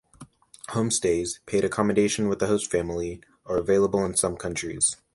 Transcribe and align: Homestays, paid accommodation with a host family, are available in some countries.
Homestays, 0.69 1.37
paid 1.45 1.63
accommodation 1.63 2.27
with 2.27 2.41
a 2.41 2.47
host 2.47 2.71
family, 2.71 3.21
are 3.45 3.57
available 3.57 4.03
in 4.03 4.15
some 4.15 4.35
countries. 4.35 4.95